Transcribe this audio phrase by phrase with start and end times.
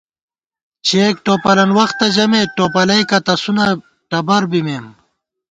[0.87, 3.65] چېک ٹوپَلن وختہ ژِمېت، ٹوپلَئیکہ تسُونہ
[4.09, 4.85] ٹبَربِمېم